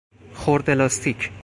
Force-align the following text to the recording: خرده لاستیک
خرده 0.33 0.73
لاستیک 0.73 1.31